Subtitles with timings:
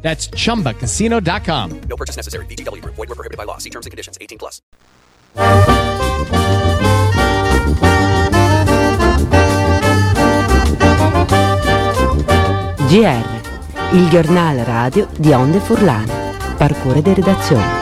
[0.00, 1.80] That's chumbacasino.com.
[1.80, 2.46] No purchase necessary.
[2.46, 2.94] VGW Group.
[2.94, 3.58] Void were prohibited by law.
[3.58, 4.16] See terms and conditions.
[4.20, 4.62] 18 plus.
[12.88, 16.32] GR, il giornale radio di Onde Furlane.
[16.56, 17.77] Parcure di redazione.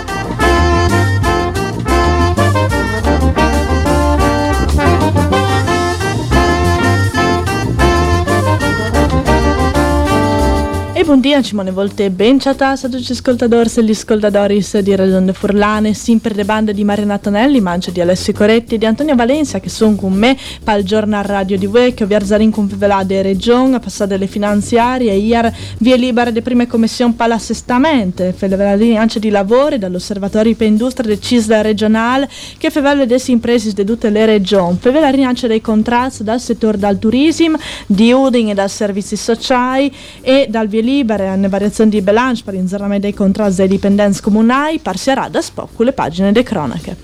[11.06, 15.32] Buongiorno, ci mone volte ben ciatas a tutti gli ascoltatori e gli ascoltatori di Ragione
[15.32, 19.60] Furlane, sempre le bande di Marina Tonelli, Mancio di Alessio Coretti e di Antonio Valenza
[19.60, 22.68] che sono con me per il giorno radio di che vi arzarin con
[23.04, 28.98] de regione, a passare le finanziarie, ieri via libera di prime commissioni per l'assestamento, fevelarini
[28.98, 34.10] anche di lavoro dall'osservatorio per industria del CISDA regionale che fevela delle imprese di tutte
[34.10, 39.14] le regioni, fevelarini anche dei contratti dal settore del turismo, di Udin e dal servizi
[39.14, 44.20] sociali e dal via libere alle variazioni di bilancio per l'inserimento dei contratti dei dipendenti
[44.20, 46.96] comunali, parserà da spocco le pagine delle cronache.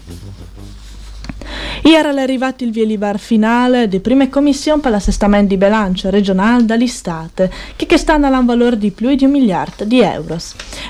[1.85, 6.65] Ieri è arrivato il via libera finale di prime commissioni per l'assestamento di bilancio regionale
[6.65, 10.37] dall'Istate, che, che stanno a un valore di più di un miliardo di euro.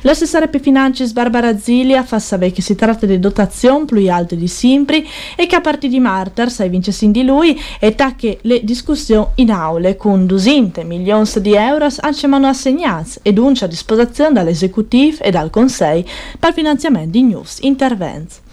[0.03, 4.48] L'assessore per finanze Barbara Zilia fa sapere che si tratta di dotazioni più alte di
[4.48, 5.03] sempre
[5.35, 9.51] e che a partire di marzo, se vince di lui, e che le discussioni in
[9.51, 15.48] aule con 200 milioni di euro hanno assegnati ed unce a disposizione dall'esecutivo e dal
[15.48, 16.05] Consiglio
[16.39, 18.51] per il finanziamento di news interventi.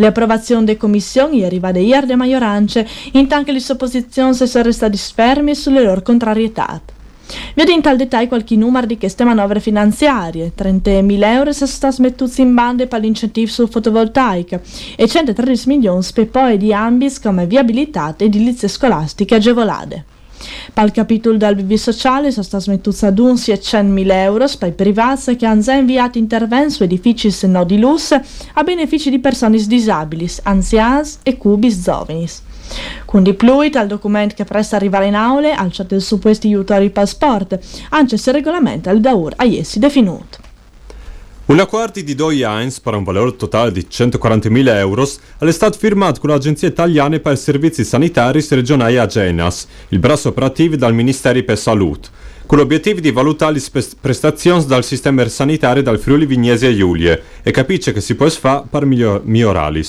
[0.00, 4.96] Le approvazioni delle commissioni arriva da ieri de maggioranze, intanto le opposizioni si sono restate
[4.96, 6.80] ferme sulle loro contrarietà.
[7.54, 10.52] Vedo in tal dettaglio qualche numero di queste manovre finanziarie.
[10.56, 14.62] 30.000 euro sono stati mettuti in bande per l'incentivo sul fotovoltaico
[14.96, 20.09] e 113 milioni per poi di ambis come viabilità e edilizie scolastiche agevolate.
[20.72, 25.36] Pal capitolo del BB sociale sono stati mettuti ad un 100.000 euro per i privati
[25.36, 28.20] che hanno già inviato interventi su edifici se no di lusso
[28.54, 32.26] a beneficio di persone disabili, anziani e cubis giovani.
[33.04, 37.58] Quindi pluit al documento che presta arrivare in aule al chat del supposti aiutori passport,
[37.90, 40.49] anche se il regolamento al daur a essi definito.
[41.50, 45.04] Un accordo di due anni per un valore totale di 140.000 euro
[45.38, 50.76] è stato firmato con l'Agenzia Italiana per i Servizi Sanitari regionali Agenas, il braccio operativo
[50.76, 52.08] del Ministero per Salute,
[52.46, 57.50] con l'obiettivo di valutare le prestazioni dal sistema sanitario del Friuli Vignesi e Giulie e
[57.50, 59.84] capire che si può fare per migliorarli.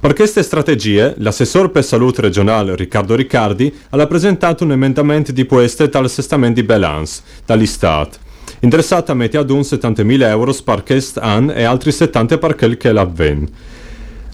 [0.00, 5.88] Per queste strategie, l'assessore per salute regionale Riccardo Riccardi ha presentato un emendamento di queste
[5.90, 8.20] all'assestamento di balance dall'Istat
[8.64, 10.52] interessata a mettere ad un 70.000 euro
[10.84, 13.48] questo anno e altri 70 per quel che l'avven.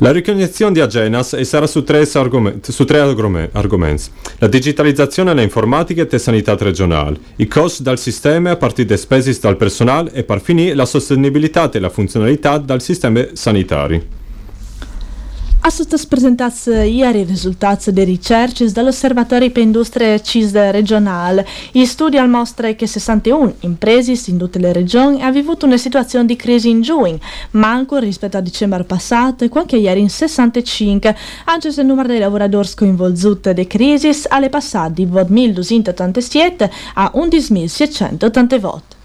[0.03, 4.05] La ricognizione di Agenas sarà su tre, argomenti, su tre argomenti.
[4.39, 9.39] La digitalizzazione e l'informatica e sanità regionale, i costi dal sistema a partire da spese
[9.39, 14.20] dal personale e per finire la sostenibilità e la funzionalità del sistema sanitario.
[15.63, 21.47] A sottos presentats ieri i risultati delle ricerche dall'Osservatorio per Industria CISD regionale.
[21.73, 26.35] I studi mostrano che 61 imprese in tutte le regioni hanno vivuto una situazione di
[26.35, 27.19] crisi in giugno,
[27.51, 32.21] manco rispetto a dicembre passato e anche ieri in 65, anche se il numero dei
[32.21, 38.99] lavoratori coinvolti di crisi è passato di 1287 a 11.680 voti.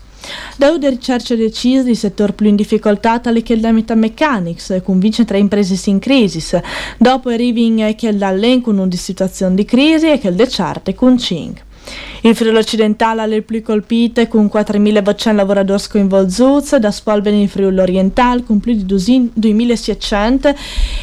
[0.57, 5.25] Da de ricerche decise il settore più in difficoltà tale che la metamechanics, con vince
[5.25, 6.43] tre imprese in crisi.
[6.97, 11.64] Dopo arrivi che l'allen con una situazione di crisi e che il decerte con 5.
[12.21, 17.79] Il Friuli occidentale è il più colpito con 4.200 lavoratori coinvolti, da spolvere in Friuli
[17.79, 20.55] orientale con più di 2.600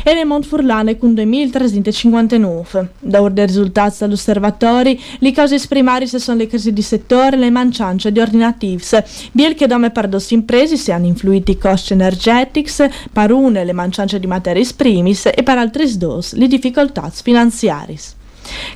[0.02, 2.86] e nel Montfurlane con 2.359.
[2.98, 8.18] Da dei risultati dall'osservatorio, le cause primarie sono le crisi di settore le mancanze di
[8.18, 8.82] ordinativi.
[9.30, 13.72] Biel che dome per dos imprese si hanno influito i costi energetici, per une le
[13.72, 18.20] mancanze di materie primis e per altri dos le difficoltà finanziarie.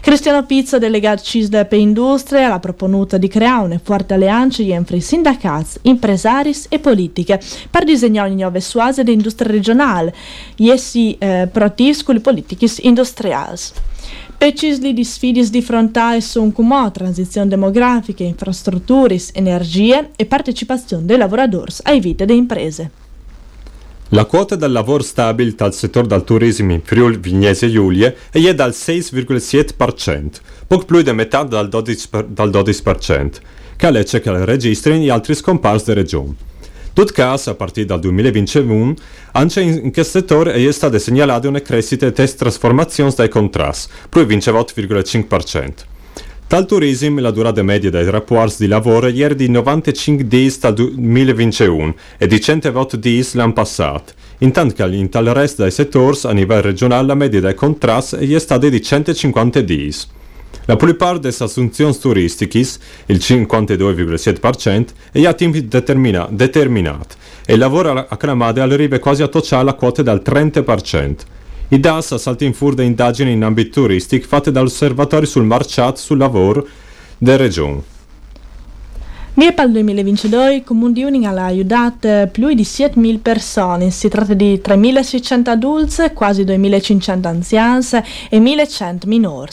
[0.00, 5.78] Cristiano Pizzo, delegato CISD per Industria, ha proponuto di creare una forte alleanza entre sindacati,
[5.82, 7.40] impresari e politiche
[7.70, 10.14] per disegnare una nuova suase di industria regionale
[10.56, 13.58] e essi eh, le politiche industriali.
[14.38, 21.72] Precisli di sfide di fronte sono come transizione demografica, infrastrutture, energie e partecipazione dei lavoratori
[21.84, 23.05] ai vite delle imprese.
[24.10, 28.70] La quota del lavoro stabile dal settore del turismo in Friuli Vignese Giulia è dal
[28.70, 30.30] 6,7%,
[30.68, 33.30] poco più di metà dal 12%, dal 12%
[33.74, 36.36] che legge che registrano gli altri scomparsi della regione.
[36.92, 38.94] Tut caso, a partire dal 2021,
[39.32, 45.95] anche in questo settore è stata segnalata una crescita e trasformazione dai contrasti, più 28,5%.
[46.48, 51.94] Tal turismo, la durata media dei rapporti di lavoro era di 95 giorni dal 2021
[52.18, 56.60] e di 108 giorni l'anno passato, intanto che in tal resto dei settori a livello
[56.60, 59.92] regionale la media dei contrasti è stata di 150 giorni.
[60.66, 62.58] La plupart delle assunzioni turistiche,
[63.06, 69.64] il 52,7%, è a tempo determina- determinato e il lavoro acclamato arriva quasi a toccare
[69.64, 71.16] la quota del 30%.
[71.68, 76.16] I DAS salta in fuori da indagini in ambito turistico fatte dall'Osservatorio sul Marciat sul
[76.16, 76.64] lavoro
[77.18, 77.94] della regione.
[79.38, 84.62] Il 2022 il Comune di Uning ha aiutato più di 7.000 persone, si tratta di
[84.64, 87.84] 3.600 adulti, quasi 2.500 anziani
[88.30, 89.52] e 1.100 minori.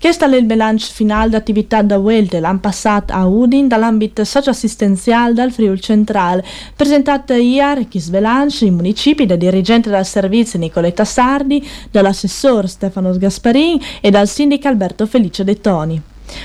[0.00, 5.50] Questo è il bilancio finale d'attività da Welte l'anno passato a Udin dall'ambito socio-assistenziale del
[5.50, 6.44] Friuli Centrale,
[6.76, 13.80] presentato ieri chi sbilancia i municipi dal dirigente del servizio Nicoletta Sardi, dall'assessore Stefano Gasparin
[14.00, 16.02] e dal sindaco Alberto Felice De Toni.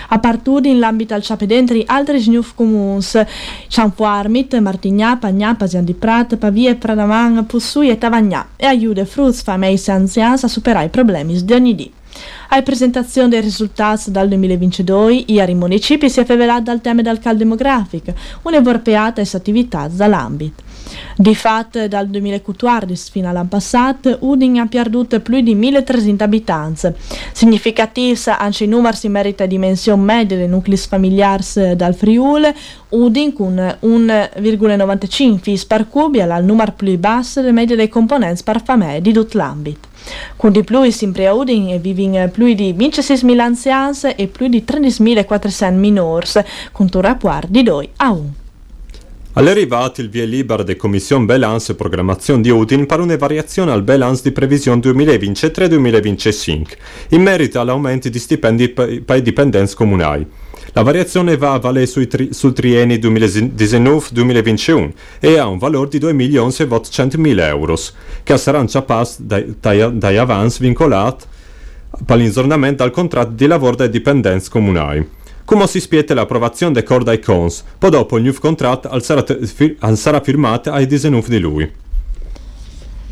[0.10, 3.22] A partire in l'ambito al ciapedentri altri snuf comuns,
[3.68, 9.82] Cianfuarmit, Martignà, Pagnà, Pasian di Prat, Pavie, Pradaman, Pussui e Tavagnà e aiuta fruz famiglie
[9.86, 12.01] e anziani a superare i problemi di ogni giorno.
[12.54, 17.18] A presentazione dei risultati dal 2022, ieri i municipi si è rivelato dal tema del
[17.18, 20.62] cal demografico, un'evorpeata attività dall'ambito.
[21.16, 26.90] Di fatto, dal 2014 fino all'anno passato, Udin ha perduto più di 1300 abitanti.
[27.32, 31.46] Significativi anche i numeri in merito a dimensione media dei nuclei familiari
[31.78, 32.54] dal Friuli,
[32.92, 38.62] Udin con 1,95 fis per cubi il numero più basso delle medie dei componenti per
[38.62, 39.88] famiglie di tutto l'ambito.
[40.36, 45.74] Con di più, sempre a Udin vivono più di 26.000 anziani e più di 13.400
[45.74, 46.28] minori,
[46.74, 48.34] con un rapporto di 2 a 1.
[49.34, 53.84] All'arrivato il via libera della Commissione Balance e Programmazione di Udin per una variazione al
[53.84, 56.64] balance di previsione 2023-2025
[57.10, 60.28] in merito all'aumento di stipendi per i dipendenti comunali.
[60.74, 67.40] La variazione va a valere tri- sul triennio 2019-2021 e ha un valore di 2.800.000
[67.42, 67.78] euro,
[68.24, 71.26] che saranno ciapati dai, dai, dai avanzi vincolati
[72.06, 77.20] per l'insornamento al contratto di lavoro dei dipendenti comunali come si spiega l'approvazione del Cordai
[77.20, 81.70] Cons, poi dopo il nuovo contratto sarà firmato ai disenufi di lui.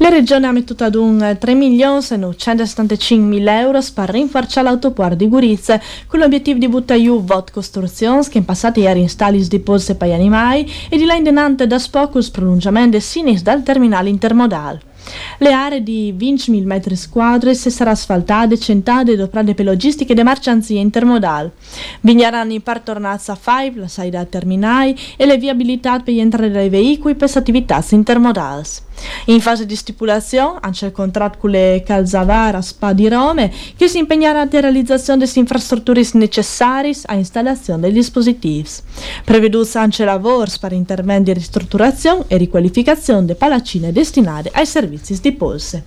[0.02, 6.58] La regione ha messo ad un 3.975.000 euro per rinfarciare l'autoporto di Gurizia con l'obiettivo
[6.58, 10.72] di buttare giù vot costruzioni che in passato erano installati di polse per gli animali
[10.88, 14.89] e di là in denante da spocus prolungamento sinis dal terminale intermodale.
[15.38, 20.80] Le aree di 20.000 metri quadri si saranno asfaltate, centate e per logistiche e mercanzie
[20.80, 21.50] intermodali.
[22.02, 27.16] Vigneranno in parte tornazza 5, la saida terminale e le viabilità per entrare dei veicoli
[27.16, 28.64] per attività intermodali.
[29.26, 33.98] In fase di stipulazione anche il contratto con le Calzavara Spa di Rome che si
[33.98, 38.68] impegnerà alla realizzazione delle infrastrutture necessarie a installazione dei dispositivi.
[39.24, 44.89] Preveduto anche lavori per interventi di ristrutturazione e riqualificazione delle palacine destinate ai servizi
[45.22, 45.84] di polse.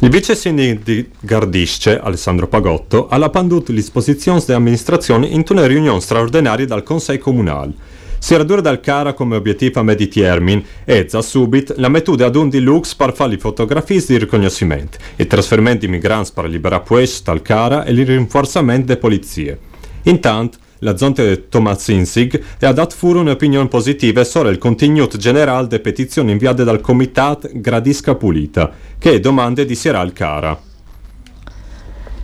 [0.00, 6.66] Il vice sindaco di Gardisce, Alessandro Pagotto, ha pandut l'esposizione dell'amministrazione in una riunione straordinaria
[6.66, 7.72] dal Consiglio Comunale.
[8.20, 12.36] Si radura dal cara come obiettivo a medi termine e, già subito, la metoda ad
[12.36, 16.82] un di lux per fare le fotografie di riconoscimento, il trasferimento di migranti per liberare
[16.84, 19.58] puesci dal cara e il rinforzamento delle polizie.
[20.04, 26.32] Intanto, la zona di Tomazinsig ha dato fuori un'opinione positiva sul contenuto generale delle petizioni
[26.32, 30.66] inviate dal Comitato Gradisca Pulita, che domande di Seral Cara.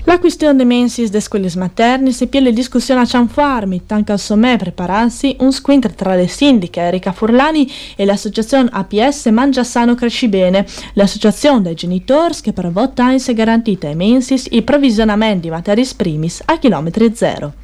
[0.07, 4.59] La questione dei mensis de scuolis materni si piede discussione a Cianfarmi, tanto al sommet
[4.59, 10.67] prepararsi un squintro tra le sindiche Erika Furlani e l'associazione APS Mangia Sano Cresci Bene,
[10.93, 16.43] l'associazione dei genitori che per votare si garantita ai mensis i provvizionamenti di materis primis
[16.45, 17.64] a chilometri zero.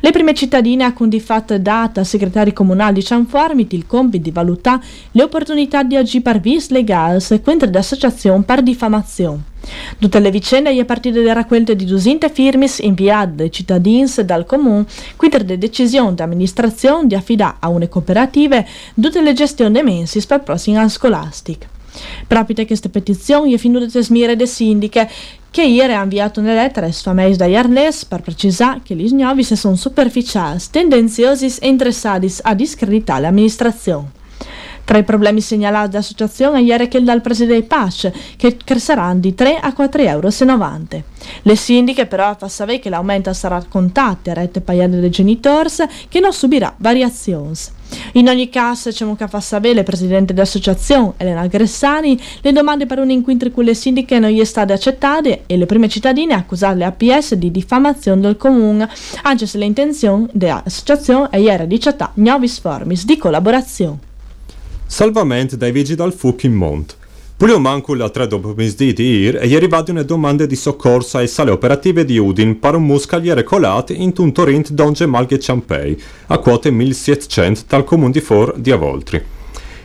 [0.00, 4.30] Le prime cittadine ha quindi fatto data al segretario comunale di Cianfarmit il compito di
[4.30, 9.48] valutare le opportunità di agire per vis legale contro l'associazione per diffamazione.
[9.98, 14.86] Tutte le vicende a partire da raccolte di 200 firmis inviate dai cittadini dal comune,
[15.16, 18.64] quindi le decisioni di amministrazione di affidare a una cooperativa
[18.98, 21.66] tutte le gestioni dei mensi per anno scolastico.
[22.26, 25.08] Proprio queste petizioni è finito a smire le sindiche
[25.50, 29.42] che ieri ha inviato una lettera ai famiglie da Arles per precisare che gli nuovi
[29.42, 34.18] sono superficiali, tendenziosi e interessati a discreditare l'amministrazione.
[34.90, 39.68] Tra i problemi segnalati dall'associazione ieri che dal presidente PAS che cresceranno di 3 a
[39.68, 41.04] 4,90 euro.
[41.42, 45.68] Le sindiche però fa sapere che l'aumento sarà contato a rete pagate dei genitori
[46.08, 47.52] che non subirà variazioni.
[48.14, 52.98] In ogni caso, c'è un fa sapere il presidente dell'associazione, Elena Gressani, le domande per
[52.98, 56.84] un incontro con le sindiche non gli state accettate e le prime cittadine accusate le
[56.86, 58.88] APS di diffamazione del comune,
[59.22, 64.08] anche se l'intenzione dell'associazione è era di accettare nuove forme di collaborazione.
[64.92, 66.94] Salvamento dai vigili dal fuoco in monte.
[67.36, 71.52] Pure manco alle tre dopo di ir è arrivata una domanda di soccorso alle sale
[71.52, 76.72] operative di Udin per un muscaliere colato in un torrent d'Onge Malghe Ciampei, a quote
[76.72, 79.22] 1700 dal comune di For di Avoltri.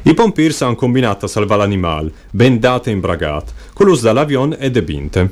[0.01, 4.71] I pompiers hanno combinato a salvare l'animale, ben date e imbragato, con l'uso dall'avion e
[4.71, 5.29] de binte.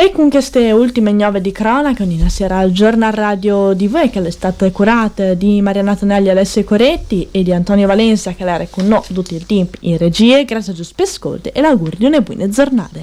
[0.00, 4.24] E con queste ultime nuove di cronaca, ogni sera al giornal radio di voi che
[4.24, 8.86] è stata curata di Mariana Tonelli Alessio Coretti e di Antonio Valenza che era con
[8.86, 10.44] noi tutto il tempo in regie.
[10.44, 13.00] Grazie a Giuseppe Ascolti e l'augurio di una buona giornata.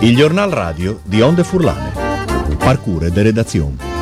[0.00, 1.92] Il giornal radio di Onde Furlane.
[2.58, 4.01] Parcure de redazione.